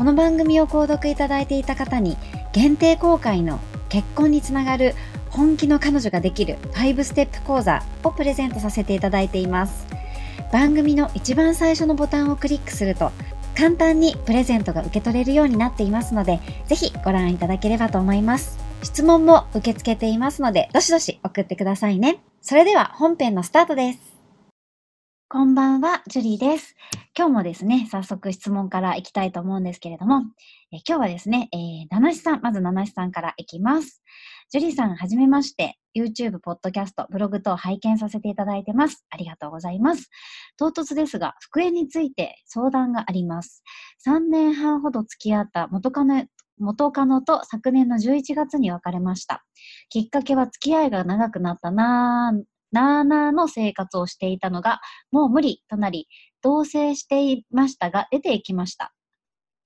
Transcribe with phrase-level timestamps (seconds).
[0.00, 2.16] この番組を購読いただいていた方に
[2.54, 4.94] 限定公開の結婚につながる
[5.28, 9.86] 本気の彼女ができる5ステップ講座をプレゼントさせていただいています。
[10.54, 13.12] 番組の一番最初のボタンをクリックすると
[13.54, 18.58] 簡単にプレゼントが受け取れるようになっていますので、ぜひご覧いただければと思います。
[18.82, 22.22] 質問も受け付けていますので、どしどし送ってくださいね。
[22.40, 24.09] それでは本編のスタートです。
[25.32, 26.74] こんばんは、ジュリーです。
[27.16, 30.24] 今日もですね、早速質問からいきたいと思うんですけれども、
[30.72, 34.02] え今日はですね、えー、七しさん、まず七しさんからいきます。
[34.50, 35.78] ジュリーさん、はじめまして。
[35.96, 39.06] YouTube、ポッドキャスト、ブログ等拝見させていただいてます。
[39.08, 40.10] ありがとうございます。
[40.58, 43.62] 唐突ですが、復縁について相談があります。
[44.08, 46.24] 3年半ほど付き合った元カノ
[46.58, 49.44] 元カノと昨年の11月に別れました。
[49.90, 56.08] きっかけは付き合いが長くなったなぁなーなーの生活をしていたのが、もう無理となり、
[56.42, 58.92] 同棲していましたが、出て行きました。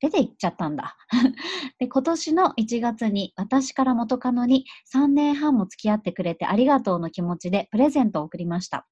[0.00, 0.96] 出て行っちゃったんだ。
[1.78, 8.86] で、今年の1月に私から元カノに3年半も付き合ってくれてありがとうの気持ちでプレゼントを送りました。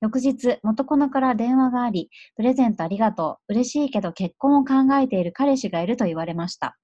[0.00, 3.52] 翌日、元カノから電話があり、プレゼントありがとう。
[3.52, 6.76] 嬉しいけど結婚を考えている彼氏がいると言われました。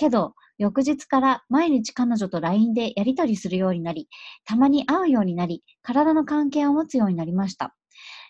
[0.00, 4.08] けど、翌日から毎日彼女と LINE でやり取りするようになり、
[4.46, 7.76] たまに会うようになり、体の関係を持つようになりました。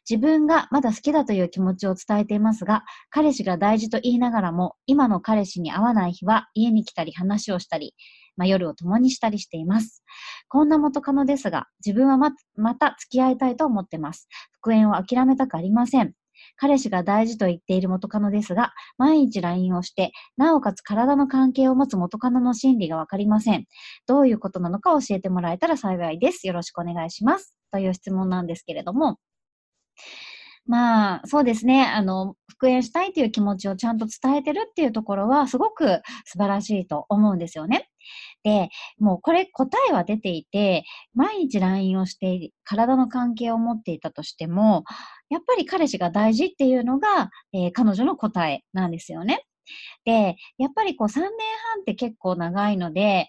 [0.09, 7.95] 自分がまだ好きだという気持ちを伝えていますが、彼氏が大事と言いながらも、今の彼氏に会わない日は家に来たり話をしたり、
[8.37, 10.03] まあ、夜を共にしたりしています。
[10.49, 14.27] こんな元カノですが、自分はままた付き合いたいと思ってます。
[14.55, 16.15] 復縁を諦めたくありません。
[16.61, 23.65] 彼氏が大事と言っている元カノですが、毎日 LINE をして、なおかつ体の関係を持つ元カノの心理がわかりません。
[24.07, 26.47] どういうことなのか教えてもらえたら幸いです。
[26.47, 27.57] よろしくお願いします。
[27.73, 29.19] という質問なんですけれども、
[30.67, 31.87] まあ、そうですね。
[31.87, 37.90] あの、復縁したいという気持ちをちゃんと伝えてるっていうところは、すごく素晴らしいと思うんですよね。
[38.43, 40.85] で、もうこれ答えは出ていて、
[41.15, 44.85] 毎日 LINE をして体の関係を持っていたとしても、
[45.29, 49.45] やっぱり彼氏が大事っていうのが、えー、彼女の答えなんですよね。
[50.05, 51.31] で、やっぱりこう3年半
[51.83, 53.29] って結構長いので、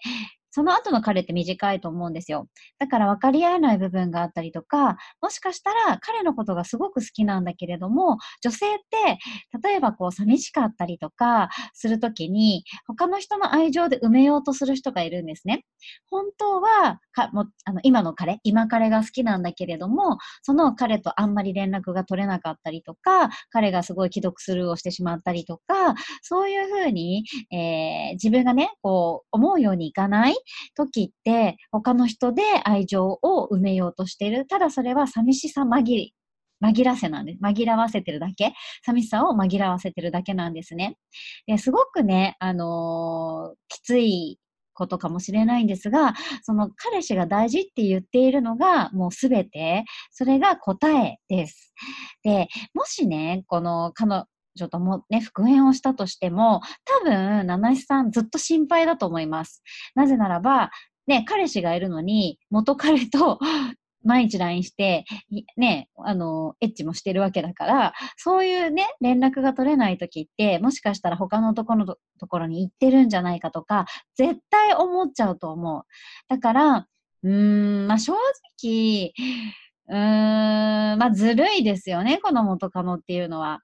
[0.52, 2.46] その後の彼って短いと思うんですよ。
[2.78, 9.18] だから分かり合えない部分があったりとか、もしかしたら彼のことがすごく好きなんだけれども、女性って、
[9.66, 15.64] 例えばこう寂しかったりとかするときに、他の人の愛情で埋めようとする人がいるんですね。
[16.10, 30.36] 本当は、かもあの今の彼、今彼が好きなんだけれども、その彼とあんまり連絡が取れなかったりとか、彼がすごい既読スルーをしてしまったりとか、そういうふうに、えー、自分がね、こう、思うようにいかない
[30.74, 34.46] 時って、他の人で愛情を埋めようとしている。
[34.46, 36.14] ただそれは寂しさ紛り、
[36.62, 37.38] 紛らせなんです。
[37.42, 38.54] 紛らわせてるだけ。
[38.84, 40.96] 寂しさを紛らわせてるだけなんですね。
[41.46, 44.38] ですごくね、あのー、きつい
[44.74, 51.74] ことかもしれないんですが、その彼氏が大事って言っているのがもうすべて、それが答えです。
[52.22, 53.92] で、もしね、この
[54.54, 59.62] 彼女ともね、復縁をしたとしても、多分、七七さんずっと心配だと思います。
[59.94, 60.70] なぜならば、
[61.06, 63.38] ね、彼氏がいるのに、元彼と
[64.04, 65.04] 毎日 LINE して、
[65.56, 73.86] ね、あの、エッチもしてるわけだから、そういうね、連絡が取れない時って、もしかしたら他のところのところに行ってるんじゃないかとか、
[74.16, 75.82] 絶対思っちゃうと思う。
[76.28, 76.86] だから、
[77.22, 78.14] うーん、まあ、正
[78.60, 79.12] 直、
[79.88, 83.60] うーん、まあ、ずるいですよね、この元カノっていうのは。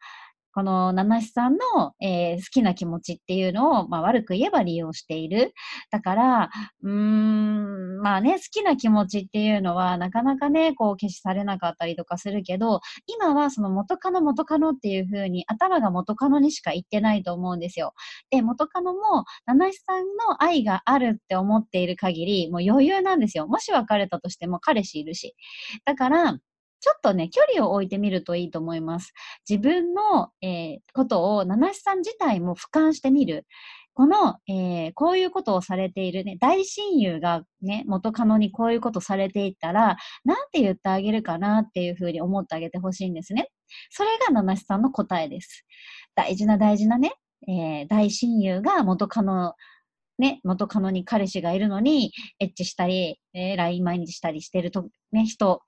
[0.54, 5.52] この七七さんの、えー、好きな気持ちっていうのを、まあ、悪く言えば利用している。
[5.90, 6.50] だから、
[6.82, 17.94] うーん、まあね、好きな気持ちっていうのは、なかなかね、こう、消しされなかったりとかするけど、今はその元カノ元カノっていう風に、頭が元カノにしか言ってないと思うんですよ。
[18.30, 23.46] で、元カノも、七七さんの愛があるって思っている限り、もう余裕なんですよ。
[23.46, 25.34] もし別れたとしても彼氏いるし。
[25.84, 26.38] だから、
[26.80, 29.12] ちょっとね、距離を置いてみるといいと思います。
[29.48, 33.46] 自分の、えー、ことを、七七さん自体も俯瞰してみる。
[33.94, 43.48] この、えー、こういうことをされているね、大親友がね、元カノにこういうことされていったら、なんて言ってあげるかなっていうふうに思ってあげてほしいんですね。
[43.90, 45.64] それが七七さんの答えです。
[46.14, 47.12] 大事な大事なね、
[47.48, 49.54] えー、大親友が元カノ
[50.18, 55.62] ね、元カノに彼氏がいるのに、エッチしたり、えー、LINE 毎日したりしてると、ね、人、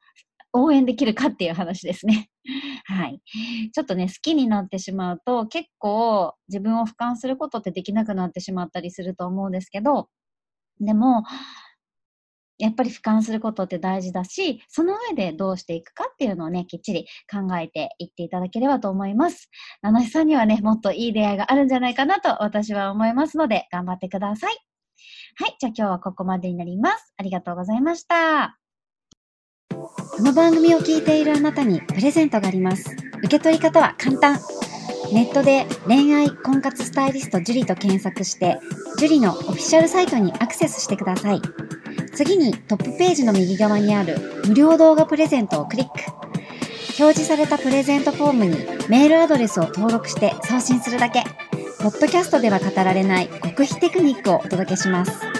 [0.52, 2.28] 応援できるかっていう話ですね。
[2.86, 3.20] はい。
[3.72, 10.08] ちょっとね、好きになってしまうと、結構自分を俯瞰することってできなくなってしまったりすると思うんですけど、
[10.80, 11.24] でも、
[12.60, 19.50] やっぱり俯瞰することって大事だし、その上でどうしていくかっていうのをね、きっちり考えていっていただければと思います。
[19.82, 24.58] 七七さんにはね、もっといい出会いがあるんじゃないかなと私は思いますので、頑張ってください。
[25.36, 27.14] はい、じゃあ今日はここまでになります。
[27.16, 28.69] ありがとうございました。
[30.20, 32.94] この番組を聞いているあなたにプレゼントがあります。
[33.20, 34.38] 受け取り方は簡単。
[35.14, 38.58] ネットで恋愛婚活スタイリスト樹と検索して、
[38.98, 41.40] 樹のオフィシャルサイトにアクセスしてください。
[42.14, 45.92] 次にトップページの右側にある無料動画プレゼントをクリック。
[46.98, 48.58] 表示されたプレゼントフォームに
[48.90, 51.24] メールアドレスを登録して送信するだけ。
[51.80, 55.39] ポッドキャストでは語られない極秘テクニックをお届けします。